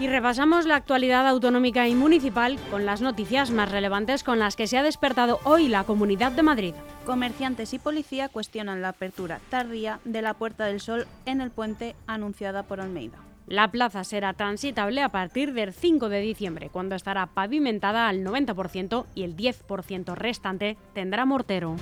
Y 0.00 0.06
repasamos 0.06 0.64
la 0.64 0.76
actualidad 0.76 1.26
autonómica 1.26 1.88
y 1.88 1.94
municipal 1.96 2.56
con 2.70 2.86
las 2.86 3.00
noticias 3.00 3.50
más 3.50 3.70
relevantes 3.70 4.22
con 4.22 4.38
las 4.38 4.54
que 4.54 4.68
se 4.68 4.78
ha 4.78 4.84
despertado 4.84 5.40
hoy 5.42 5.66
la 5.66 5.82
Comunidad 5.82 6.30
de 6.30 6.44
Madrid. 6.44 6.74
Comerciantes 7.04 7.74
y 7.74 7.80
policía 7.80 8.28
cuestionan 8.28 8.80
la 8.80 8.90
apertura 8.90 9.40
tardía 9.50 9.98
de 10.04 10.22
la 10.22 10.34
Puerta 10.34 10.66
del 10.66 10.80
Sol 10.80 11.08
en 11.26 11.40
el 11.40 11.50
puente 11.50 11.96
anunciada 12.06 12.62
por 12.62 12.80
Almeida. 12.80 13.18
La 13.48 13.72
plaza 13.72 14.04
será 14.04 14.34
transitable 14.34 15.02
a 15.02 15.08
partir 15.08 15.52
del 15.52 15.72
5 15.72 16.08
de 16.10 16.20
diciembre, 16.20 16.68
cuando 16.70 16.94
estará 16.94 17.26
pavimentada 17.26 18.06
al 18.06 18.22
90% 18.22 19.06
y 19.16 19.22
el 19.24 19.36
10% 19.36 20.14
restante 20.14 20.76
tendrá 20.92 21.24
mortero. 21.24 21.76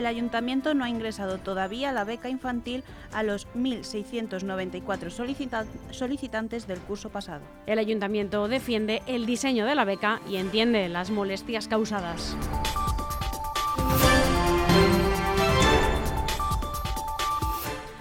El 0.00 0.06
ayuntamiento 0.06 0.74
no 0.74 0.84
ha 0.84 0.88
ingresado 0.88 1.38
todavía 1.38 1.92
la 1.92 2.04
beca 2.04 2.28
infantil 2.28 2.82
a 3.12 3.22
los 3.22 3.46
1.694 3.54 5.10
solicitantes 5.92 6.66
del 6.66 6.80
curso 6.80 7.10
pasado. 7.10 7.42
El 7.66 7.78
ayuntamiento 7.78 8.48
defiende 8.48 9.02
el 9.06 9.26
diseño 9.26 9.66
de 9.66 9.74
la 9.74 9.84
beca 9.84 10.20
y 10.28 10.36
entiende 10.36 10.88
las 10.88 11.10
molestias 11.10 11.68
causadas. 11.68 12.36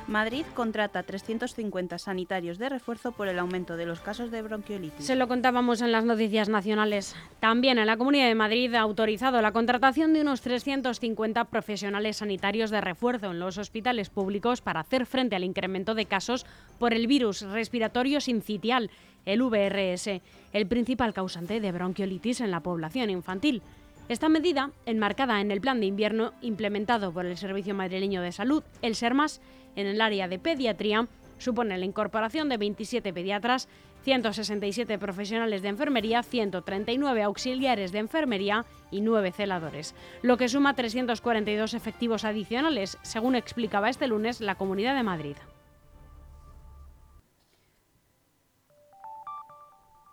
Madrid 0.09 0.43
contrata 0.55 1.03
350 1.03 1.99
sanitarios 1.99 2.57
de 2.57 2.67
refuerzo 2.67 3.11
por 3.11 3.27
el 3.27 3.37
aumento 3.37 3.77
de 3.77 3.85
los 3.85 3.99
casos 3.99 4.31
de 4.31 4.41
bronquiolitis. 4.41 5.05
Se 5.05 5.15
lo 5.15 5.27
contábamos 5.27 5.81
en 5.81 5.91
las 5.91 6.03
noticias 6.03 6.49
nacionales. 6.49 7.15
También 7.39 7.77
en 7.77 7.85
la 7.85 7.95
Comunidad 7.95 8.27
de 8.27 8.33
Madrid 8.33 8.73
ha 8.73 8.79
autorizado 8.79 9.39
la 9.43 9.51
contratación 9.51 10.13
de 10.13 10.21
unos 10.21 10.41
350 10.41 11.45
profesionales 11.45 12.17
sanitarios 12.17 12.71
de 12.71 12.81
refuerzo 12.81 13.29
en 13.29 13.39
los 13.39 13.59
hospitales 13.59 14.09
públicos 14.09 14.61
para 14.61 14.79
hacer 14.79 15.05
frente 15.05 15.35
al 15.35 15.43
incremento 15.43 15.93
de 15.93 16.07
casos 16.07 16.47
por 16.79 16.95
el 16.95 17.05
virus 17.05 17.43
respiratorio 17.43 18.19
sincitial, 18.19 18.89
el 19.25 19.43
VRS, 19.43 20.21
el 20.53 20.65
principal 20.67 21.13
causante 21.13 21.59
de 21.59 21.71
bronquiolitis 21.71 22.41
en 22.41 22.49
la 22.49 22.61
población 22.61 23.11
infantil. 23.11 23.61
Esta 24.09 24.27
medida, 24.27 24.71
enmarcada 24.87 25.39
en 25.39 25.51
el 25.51 25.61
plan 25.61 25.79
de 25.79 25.85
invierno 25.85 26.33
implementado 26.41 27.13
por 27.13 27.27
el 27.27 27.37
Servicio 27.37 27.75
Madrileño 27.75 28.23
de 28.23 28.31
Salud, 28.31 28.63
el 28.81 28.95
SERMAS, 28.95 29.39
en 29.79 29.87
el 29.87 30.01
área 30.01 30.27
de 30.27 30.39
pediatría, 30.39 31.07
supone 31.37 31.77
la 31.77 31.85
incorporación 31.85 32.49
de 32.49 32.57
27 32.57 33.13
pediatras, 33.13 33.67
167 34.03 34.97
profesionales 34.97 35.61
de 35.61 35.69
enfermería, 35.69 36.23
139 36.23 37.23
auxiliares 37.23 37.91
de 37.91 37.99
enfermería 37.99 38.65
y 38.91 39.01
9 39.01 39.31
celadores, 39.31 39.95
lo 40.21 40.37
que 40.37 40.49
suma 40.49 40.75
342 40.75 41.73
efectivos 41.73 42.25
adicionales, 42.25 42.97
según 43.01 43.35
explicaba 43.35 43.89
este 43.89 44.07
lunes 44.07 44.41
la 44.41 44.55
Comunidad 44.55 44.95
de 44.95 45.03
Madrid. 45.03 45.35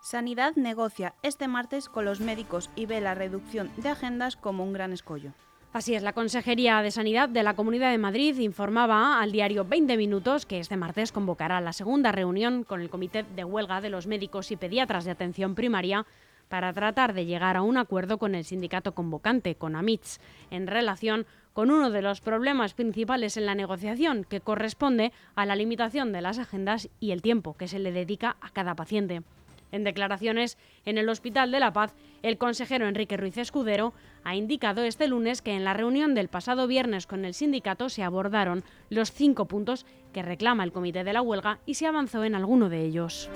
Sanidad 0.00 0.54
negocia 0.54 1.14
este 1.24 1.48
martes 1.48 1.88
con 1.88 2.04
los 2.04 2.20
médicos 2.20 2.70
y 2.76 2.86
ve 2.86 3.00
la 3.00 3.16
reducción 3.16 3.72
de 3.76 3.88
agendas 3.88 4.36
como 4.36 4.62
un 4.62 4.72
gran 4.72 4.92
escollo. 4.92 5.32
Así 5.76 5.94
es, 5.94 6.02
la 6.02 6.14
Consejería 6.14 6.80
de 6.80 6.90
Sanidad 6.90 7.28
de 7.28 7.42
la 7.42 7.52
Comunidad 7.52 7.90
de 7.90 7.98
Madrid 7.98 8.38
informaba 8.38 9.20
al 9.20 9.30
diario 9.30 9.66
20 9.66 9.98
Minutos 9.98 10.46
que 10.46 10.58
este 10.58 10.78
martes 10.78 11.12
convocará 11.12 11.60
la 11.60 11.74
segunda 11.74 12.12
reunión 12.12 12.64
con 12.64 12.80
el 12.80 12.88
Comité 12.88 13.26
de 13.36 13.44
Huelga 13.44 13.82
de 13.82 13.90
los 13.90 14.06
Médicos 14.06 14.50
y 14.50 14.56
Pediatras 14.56 15.04
de 15.04 15.10
Atención 15.10 15.54
Primaria 15.54 16.06
para 16.48 16.72
tratar 16.72 17.12
de 17.12 17.26
llegar 17.26 17.58
a 17.58 17.62
un 17.62 17.76
acuerdo 17.76 18.16
con 18.16 18.34
el 18.34 18.46
sindicato 18.46 18.94
convocante, 18.94 19.54
con 19.54 19.76
AMITS, 19.76 20.18
en 20.50 20.66
relación 20.66 21.26
con 21.52 21.70
uno 21.70 21.90
de 21.90 22.00
los 22.00 22.22
problemas 22.22 22.72
principales 22.72 23.36
en 23.36 23.44
la 23.44 23.54
negociación, 23.54 24.24
que 24.24 24.40
corresponde 24.40 25.12
a 25.34 25.44
la 25.44 25.56
limitación 25.56 26.10
de 26.10 26.22
las 26.22 26.38
agendas 26.38 26.88
y 27.00 27.10
el 27.10 27.20
tiempo 27.20 27.54
que 27.54 27.68
se 27.68 27.80
le 27.80 27.92
dedica 27.92 28.38
a 28.40 28.48
cada 28.48 28.76
paciente. 28.76 29.24
En 29.72 29.84
declaraciones 29.84 30.58
en 30.84 30.98
el 30.98 31.08
Hospital 31.08 31.50
de 31.50 31.60
la 31.60 31.72
Paz, 31.72 31.94
el 32.22 32.38
consejero 32.38 32.88
Enrique 32.88 33.16
Ruiz 33.16 33.36
Escudero 33.38 33.92
ha 34.24 34.34
indicado 34.34 34.82
este 34.84 35.08
lunes 35.08 35.42
que 35.42 35.52
en 35.52 35.64
la 35.64 35.74
reunión 35.74 36.14
del 36.14 36.28
pasado 36.28 36.66
viernes 36.66 37.06
con 37.06 37.24
el 37.24 37.34
sindicato 37.34 37.88
se 37.88 38.02
abordaron 38.02 38.64
los 38.90 39.12
cinco 39.12 39.46
puntos 39.46 39.86
que 40.12 40.22
reclama 40.22 40.64
el 40.64 40.72
comité 40.72 41.04
de 41.04 41.12
la 41.12 41.22
huelga 41.22 41.58
y 41.66 41.74
se 41.74 41.86
avanzó 41.86 42.24
en 42.24 42.34
alguno 42.34 42.68
de 42.68 42.84
ellos. 42.84 43.30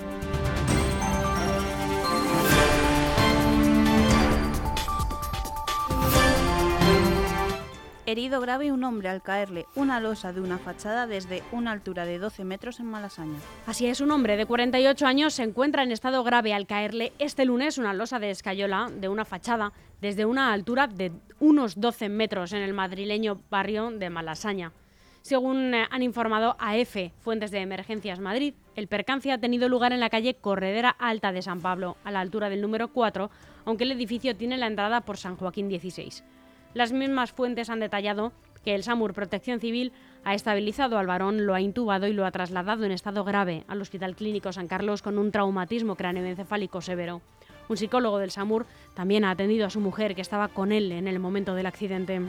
Herido 8.11 8.41
grave 8.41 8.73
un 8.73 8.83
hombre 8.83 9.07
al 9.07 9.21
caerle 9.21 9.67
una 9.73 10.01
losa 10.01 10.33
de 10.33 10.41
una 10.41 10.57
fachada 10.57 11.07
desde 11.07 11.43
una 11.53 11.71
altura 11.71 12.03
de 12.03 12.19
12 12.19 12.43
metros 12.43 12.81
en 12.81 12.87
Malasaña. 12.87 13.39
Así 13.65 13.85
es, 13.85 14.01
un 14.01 14.11
hombre 14.11 14.35
de 14.35 14.45
48 14.45 15.07
años 15.07 15.33
se 15.33 15.43
encuentra 15.43 15.83
en 15.83 15.93
estado 15.93 16.21
grave 16.25 16.53
al 16.53 16.67
caerle 16.67 17.13
este 17.19 17.45
lunes 17.45 17.77
una 17.77 17.93
losa 17.93 18.19
de 18.19 18.29
escayola 18.29 18.91
de 18.93 19.07
una 19.07 19.23
fachada 19.23 19.71
desde 20.01 20.25
una 20.25 20.51
altura 20.51 20.87
de 20.87 21.13
unos 21.39 21.79
12 21.79 22.09
metros 22.09 22.51
en 22.51 22.63
el 22.63 22.73
madrileño 22.73 23.39
barrio 23.49 23.89
de 23.91 24.09
Malasaña. 24.09 24.73
Según 25.21 25.73
eh, 25.73 25.87
han 25.89 26.03
informado 26.03 26.57
a 26.59 26.73
Fuentes 27.21 27.51
de 27.51 27.59
Emergencias 27.59 28.19
Madrid, 28.19 28.55
el 28.75 28.89
percance 28.89 29.31
ha 29.31 29.37
tenido 29.37 29.69
lugar 29.69 29.93
en 29.93 30.01
la 30.01 30.09
calle 30.09 30.33
Corredera 30.33 30.89
Alta 30.89 31.31
de 31.31 31.41
San 31.41 31.61
Pablo, 31.61 31.95
a 32.03 32.11
la 32.11 32.19
altura 32.19 32.49
del 32.49 32.59
número 32.59 32.89
4, 32.89 33.31
aunque 33.63 33.85
el 33.85 33.93
edificio 33.93 34.35
tiene 34.35 34.57
la 34.57 34.67
entrada 34.67 34.99
por 34.99 35.15
San 35.15 35.37
Joaquín 35.37 35.69
16. 35.69 36.25
Las 36.73 36.93
mismas 36.93 37.33
fuentes 37.33 37.69
han 37.69 37.81
detallado 37.81 38.31
que 38.63 38.75
el 38.75 38.83
SAMUR 38.83 39.13
Protección 39.13 39.59
Civil 39.59 39.91
ha 40.23 40.35
estabilizado 40.35 40.97
al 40.97 41.07
varón, 41.07 41.45
lo 41.45 41.53
ha 41.53 41.61
intubado 41.61 42.07
y 42.07 42.13
lo 42.13 42.25
ha 42.25 42.31
trasladado 42.31 42.85
en 42.85 42.91
estado 42.91 43.23
grave 43.23 43.65
al 43.67 43.81
Hospital 43.81 44.15
Clínico 44.15 44.53
San 44.53 44.67
Carlos 44.67 45.01
con 45.01 45.17
un 45.17 45.31
traumatismo 45.31 45.95
cráneoencefálico 45.95 46.81
severo. 46.81 47.21
Un 47.67 47.77
psicólogo 47.77 48.19
del 48.19 48.31
SAMUR 48.31 48.65
también 48.93 49.25
ha 49.25 49.31
atendido 49.31 49.65
a 49.65 49.69
su 49.69 49.79
mujer 49.79 50.15
que 50.15 50.21
estaba 50.21 50.47
con 50.47 50.71
él 50.71 50.91
en 50.91 51.07
el 51.07 51.19
momento 51.19 51.55
del 51.55 51.65
accidente. 51.65 52.21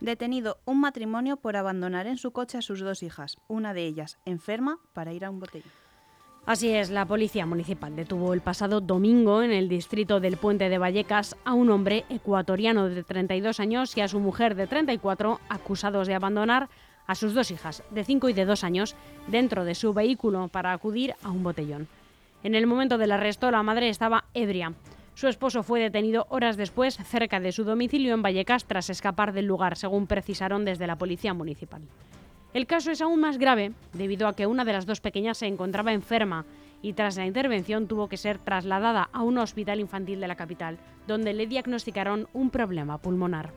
Detenido 0.00 0.58
un 0.64 0.80
matrimonio 0.80 1.36
por 1.36 1.56
abandonar 1.56 2.06
en 2.06 2.16
su 2.16 2.32
coche 2.32 2.58
a 2.58 2.62
sus 2.62 2.80
dos 2.80 3.02
hijas, 3.02 3.36
una 3.48 3.74
de 3.74 3.84
ellas 3.84 4.18
enferma 4.24 4.78
para 4.94 5.12
ir 5.12 5.24
a 5.24 5.30
un 5.30 5.40
botellón. 5.40 5.79
Así 6.46 6.70
es, 6.70 6.90
la 6.90 7.06
Policía 7.06 7.46
Municipal 7.46 7.94
detuvo 7.94 8.32
el 8.32 8.40
pasado 8.40 8.80
domingo 8.80 9.42
en 9.42 9.52
el 9.52 9.68
distrito 9.68 10.20
del 10.20 10.36
Puente 10.36 10.68
de 10.68 10.78
Vallecas 10.78 11.36
a 11.44 11.52
un 11.52 11.70
hombre 11.70 12.04
ecuatoriano 12.08 12.88
de 12.88 13.04
32 13.04 13.60
años 13.60 13.96
y 13.96 14.00
a 14.00 14.08
su 14.08 14.18
mujer 14.20 14.54
de 14.54 14.66
34 14.66 15.38
acusados 15.48 16.08
de 16.08 16.14
abandonar 16.14 16.68
a 17.06 17.14
sus 17.14 17.34
dos 17.34 17.50
hijas 17.50 17.82
de 17.90 18.04
5 18.04 18.30
y 18.30 18.32
de 18.32 18.46
2 18.46 18.64
años 18.64 18.96
dentro 19.28 19.64
de 19.64 19.74
su 19.74 19.92
vehículo 19.92 20.48
para 20.48 20.72
acudir 20.72 21.14
a 21.22 21.30
un 21.30 21.42
botellón. 21.42 21.88
En 22.42 22.54
el 22.54 22.66
momento 22.66 22.98
del 22.98 23.12
arresto 23.12 23.50
la 23.50 23.62
madre 23.62 23.88
estaba 23.88 24.24
ebria. 24.32 24.72
Su 25.14 25.28
esposo 25.28 25.62
fue 25.62 25.80
detenido 25.80 26.26
horas 26.30 26.56
después 26.56 26.96
cerca 26.96 27.38
de 27.38 27.52
su 27.52 27.64
domicilio 27.64 28.14
en 28.14 28.22
Vallecas 28.22 28.64
tras 28.64 28.88
escapar 28.88 29.34
del 29.34 29.46
lugar, 29.46 29.76
según 29.76 30.06
precisaron 30.06 30.64
desde 30.64 30.86
la 30.86 30.96
Policía 30.96 31.34
Municipal. 31.34 31.82
El 32.52 32.66
caso 32.66 32.90
es 32.90 33.00
aún 33.00 33.20
más 33.20 33.38
grave 33.38 33.72
debido 33.92 34.26
a 34.26 34.34
que 34.34 34.48
una 34.48 34.64
de 34.64 34.72
las 34.72 34.84
dos 34.84 35.00
pequeñas 35.00 35.38
se 35.38 35.46
encontraba 35.46 35.92
enferma 35.92 36.46
y 36.82 36.94
tras 36.94 37.16
la 37.16 37.26
intervención 37.26 37.86
tuvo 37.86 38.08
que 38.08 38.16
ser 38.16 38.38
trasladada 38.38 39.08
a 39.12 39.22
un 39.22 39.38
hospital 39.38 39.78
infantil 39.78 40.18
de 40.18 40.26
la 40.26 40.34
capital, 40.34 40.78
donde 41.06 41.32
le 41.32 41.46
diagnosticaron 41.46 42.28
un 42.32 42.50
problema 42.50 42.98
pulmonar. 42.98 43.52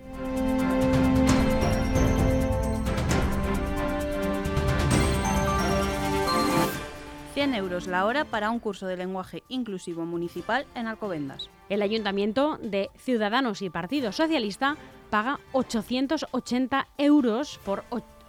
...100 7.36 7.56
euros 7.56 7.88
la 7.88 8.06
hora 8.06 8.26
para 8.26 8.52
un 8.52 8.60
curso 8.60 8.86
de 8.86 8.96
lenguaje 8.96 9.42
inclusivo 9.48 10.06
municipal 10.06 10.68
en 10.76 10.86
Alcobendas. 10.86 11.50
El 11.68 11.82
Ayuntamiento 11.82 12.60
de 12.62 12.92
Ciudadanos 12.96 13.64
y 13.64 13.72
Partido 13.72 14.12
Socialista 14.12 14.78
paga 15.10 15.40
880 15.52 16.88
euros 17.00 17.60
por 17.66 17.86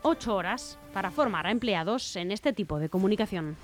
8 0.06 0.36
horas 0.36 0.78
para 0.92 1.10
formar 1.10 1.46
a 1.46 1.50
empleados 1.50 2.14
en 2.16 2.30
este 2.30 2.52
tipo 2.52 2.78
de 2.78 2.90
comunicación. 2.90 3.56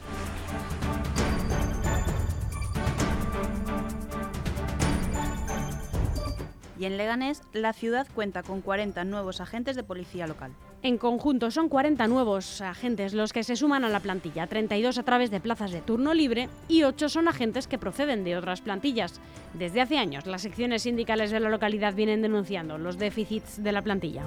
Y 6.79 6.87
en 6.87 6.97
Leganés, 6.97 7.43
la 7.53 7.75
ciudad 7.75 8.07
cuenta 8.15 8.43
con 8.43 8.63
40 8.63 9.05
nuevos 9.05 9.43
agentes 9.43 9.77
de 9.77 9.83
policía 9.83 10.27
local. 10.27 10.53
En 10.83 10.97
conjunto 10.97 11.51
son 11.51 11.69
40 11.69 12.07
nuevos 12.07 12.63
agentes 12.63 13.13
los 13.13 13.35
que 13.35 13.45
se 13.45 13.55
suman 13.55 13.85
a 13.85 13.91
la 13.91 14.01
plantilla, 14.01 14.47
32 14.47 14.97
a 14.97 15.03
través 15.03 15.31
de 15.31 15.41
plazas 15.41 15.73
de 15.73 15.83
turno 15.83 16.15
libre 16.15 16.49
y 16.69 16.85
8 16.85 17.11
son 17.11 17.29
agentes 17.29 17.67
que 17.67 17.77
proceden 17.77 18.25
de 18.25 18.39
otras 18.39 18.63
plantillas. 18.63 19.21
Desde 19.53 19.83
hace 19.83 19.99
años, 19.99 20.25
las 20.25 20.41
secciones 20.41 20.85
sindicales 20.85 21.31
de 21.31 21.41
la 21.41 21.51
localidad 21.51 21.93
vienen 21.93 22.23
denunciando 22.23 22.79
los 22.79 22.97
déficits 22.97 23.63
de 23.63 23.73
la 23.73 23.83
plantilla. 23.83 24.23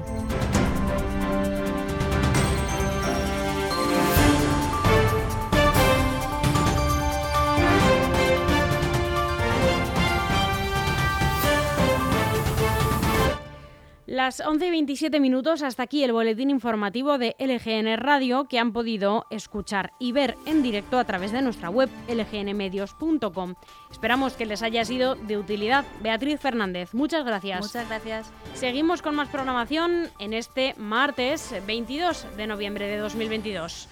Las 14.14 14.42
11 14.42 14.68
y 14.68 14.70
27 14.70 15.20
minutos, 15.20 15.64
hasta 15.64 15.82
aquí 15.82 16.04
el 16.04 16.12
boletín 16.12 16.52
informativo 16.52 17.18
de 17.18 17.36
LGN 17.40 17.98
Radio 17.98 18.44
que 18.44 18.60
han 18.60 18.72
podido 18.72 19.26
escuchar 19.32 19.94
y 19.98 20.12
ver 20.12 20.38
en 20.46 20.62
directo 20.62 21.00
a 21.00 21.04
través 21.04 21.32
de 21.32 21.42
nuestra 21.42 21.72
web 21.72 21.90
lgnmedios.com. 22.08 23.56
Esperamos 23.90 24.34
que 24.34 24.46
les 24.46 24.62
haya 24.62 24.86
sido 24.86 25.16
de 25.16 25.40
utilidad. 25.40 25.84
Beatriz 26.04 26.40
Fernández, 26.40 26.94
muchas 26.94 27.26
gracias. 27.26 27.62
Muchas 27.62 27.90
gracias. 27.90 28.32
Seguimos 28.54 29.02
con 29.02 29.16
más 29.16 29.30
programación 29.30 30.12
en 30.20 30.36
este 30.36 30.76
martes 30.78 31.52
22 31.66 32.38
de 32.38 32.46
noviembre 32.46 32.86
de 32.86 32.98
2022. 32.98 33.90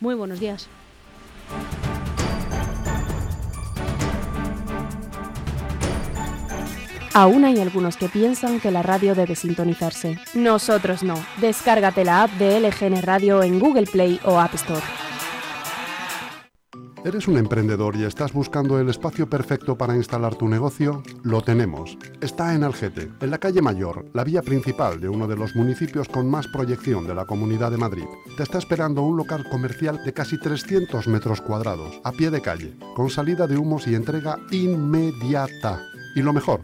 Muy 0.00 0.14
buenos 0.14 0.40
días. 0.40 0.70
Aún 7.14 7.44
hay 7.44 7.60
algunos 7.60 7.96
que 7.96 8.08
piensan 8.08 8.58
que 8.58 8.72
la 8.72 8.82
radio 8.82 9.14
debe 9.14 9.36
sintonizarse. 9.36 10.18
Nosotros 10.34 11.04
no. 11.04 11.14
Descárgate 11.40 12.04
la 12.04 12.24
app 12.24 12.32
de 12.32 12.58
LGN 12.58 13.02
Radio 13.02 13.44
en 13.44 13.60
Google 13.60 13.86
Play 13.86 14.18
o 14.24 14.40
App 14.40 14.54
Store. 14.54 14.82
¿Eres 17.04 17.28
un 17.28 17.36
emprendedor 17.36 17.94
y 17.94 18.02
estás 18.02 18.32
buscando 18.32 18.80
el 18.80 18.88
espacio 18.88 19.28
perfecto 19.28 19.78
para 19.78 19.94
instalar 19.94 20.34
tu 20.34 20.48
negocio? 20.48 21.04
Lo 21.22 21.42
tenemos. 21.42 21.96
Está 22.20 22.52
en 22.54 22.64
Algete, 22.64 23.12
en 23.20 23.30
la 23.30 23.38
calle 23.38 23.62
Mayor, 23.62 24.06
la 24.12 24.24
vía 24.24 24.42
principal 24.42 25.00
de 25.00 25.08
uno 25.08 25.28
de 25.28 25.36
los 25.36 25.54
municipios 25.54 26.08
con 26.08 26.28
más 26.28 26.48
proyección 26.48 27.06
de 27.06 27.14
la 27.14 27.26
Comunidad 27.26 27.70
de 27.70 27.76
Madrid. 27.76 28.06
Te 28.36 28.42
está 28.42 28.58
esperando 28.58 29.02
un 29.02 29.18
local 29.18 29.46
comercial 29.50 30.02
de 30.02 30.12
casi 30.12 30.40
300 30.40 31.06
metros 31.06 31.42
cuadrados, 31.42 32.00
a 32.02 32.10
pie 32.10 32.30
de 32.30 32.40
calle, 32.40 32.74
con 32.96 33.08
salida 33.08 33.46
de 33.46 33.56
humos 33.56 33.86
y 33.86 33.94
entrega 33.94 34.38
inmediata. 34.50 35.80
Y 36.16 36.22
lo 36.22 36.32
mejor, 36.32 36.62